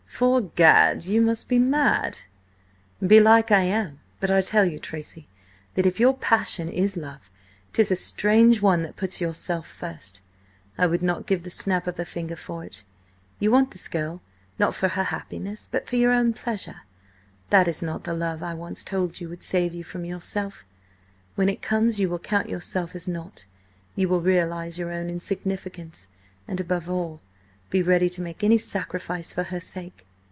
'Fore 0.21 0.41
Gad, 0.53 1.05
you 1.05 1.19
must 1.19 1.49
be 1.49 1.57
mad!" 1.57 2.19
"Belike 3.01 3.51
I 3.51 3.61
am; 3.61 4.01
but 4.19 4.29
I 4.29 4.41
tell 4.41 4.65
you, 4.65 4.77
Tracy, 4.77 5.27
that 5.73 5.87
if 5.87 5.99
your 5.99 6.15
passion 6.15 6.69
is 6.69 6.95
love, 6.95 7.31
'tis 7.73 7.89
a 7.89 7.95
strange 7.95 8.61
one 8.61 8.83
that 8.83 8.95
puts 8.95 9.19
yourself 9.19 9.65
first. 9.65 10.21
I 10.77 10.85
would 10.85 11.01
not 11.01 11.25
give 11.25 11.41
the 11.41 11.49
snap 11.49 11.87
of 11.87 11.97
a 11.97 12.05
finger 12.05 12.35
for 12.35 12.63
it! 12.63 12.85
You 13.39 13.49
want 13.49 13.71
this 13.71 13.87
girl, 13.87 14.21
not 14.59 14.75
for 14.75 14.89
her 14.89 15.05
happiness, 15.05 15.67
but 15.71 15.89
for 15.89 15.95
your 15.95 16.11
own 16.11 16.33
pleasure. 16.33 16.81
That 17.49 17.67
is 17.67 17.81
not 17.81 18.03
the 18.03 18.13
love 18.13 18.43
I 18.43 18.53
once 18.53 18.83
told 18.83 19.19
you 19.21 19.27
would 19.29 19.41
save 19.41 19.73
you 19.73 19.83
from 19.83 20.05
yourself. 20.05 20.63
When 21.33 21.49
it 21.49 21.63
comes, 21.63 21.99
you 21.99 22.09
will 22.09 22.19
count 22.19 22.47
yourself 22.47 22.93
as 22.93 23.07
nought; 23.07 23.47
you 23.95 24.07
will 24.07 24.21
realise 24.21 24.77
your 24.77 24.91
own 24.91 25.09
insignificance, 25.09 26.09
and 26.47 26.59
above 26.59 26.87
all, 26.87 27.21
be 27.71 27.81
ready 27.81 28.09
to 28.11 28.21
make 28.21 28.43
any 28.43 28.59
sacrifice 28.59 29.33
for 29.33 29.43
her 29.45 29.59
sake. 29.61 30.05